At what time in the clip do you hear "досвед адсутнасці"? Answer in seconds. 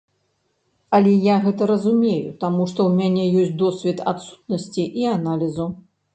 3.65-4.89